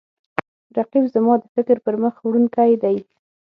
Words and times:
رقیب 0.77 1.05
زما 1.13 1.33
د 1.39 1.43
فکر 1.55 1.75
پرمخ 1.85 2.15
وړونکی 2.21 2.71
دی 2.83 2.97